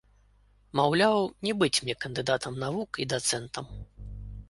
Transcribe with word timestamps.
Маўляў, 0.79 1.19
не 1.49 1.53
быць 1.61 1.81
мне 1.85 1.95
кандыдатам 2.07 2.53
навук 2.67 2.91
і 3.07 3.11
дацэнтам. 3.15 3.65